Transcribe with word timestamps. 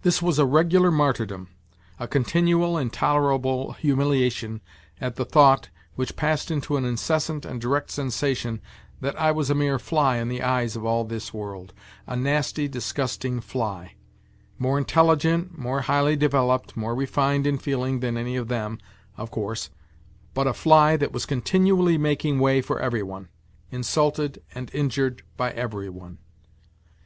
This 0.00 0.22
was 0.22 0.38
a 0.38 0.46
regular 0.46 0.90
martyr 0.90 1.26
dom, 1.26 1.48
a 2.00 2.08
continual, 2.08 2.78
intolerable 2.78 3.72
humiliation 3.74 4.62
at 4.98 5.16
the 5.16 5.26
thought, 5.26 5.68
which 5.94 6.16
passed 6.16 6.50
into 6.50 6.78
an 6.78 6.86
incessant 6.86 7.44
and 7.44 7.60
direct 7.60 7.90
sensation, 7.90 8.62
that 9.02 9.14
I 9.20 9.32
was 9.32 9.50
a 9.50 9.54
mere 9.54 9.78
fly 9.78 10.16
in 10.16 10.30
the 10.30 10.42
eyes 10.42 10.74
of 10.74 10.86
all 10.86 11.04
this 11.04 11.34
world, 11.34 11.74
a 12.06 12.16
nasty, 12.16 12.66
disgusting 12.66 13.42
fly 13.42 13.96
more 14.58 14.78
intelligent, 14.78 15.58
more 15.58 15.82
highly 15.82 16.16
developed, 16.16 16.74
more 16.74 16.94
refined 16.94 17.46
in 17.46 17.58
feeling 17.58 18.00
than 18.00 18.16
any 18.16 18.36
of 18.36 18.48
them, 18.48 18.78
of 19.18 19.30
course 19.30 19.68
but 20.32 20.46
a 20.46 20.54
fly 20.54 20.96
that 20.96 21.12
was 21.12 21.26
continually 21.26 21.98
making 21.98 22.38
way 22.38 22.62
for 22.62 22.80
every 22.80 23.02
one, 23.02 23.28
insulted 23.70 24.42
and 24.54 24.70
injured 24.72 25.20
by 25.36 25.50
every 25.50 25.90
one. 25.90 26.16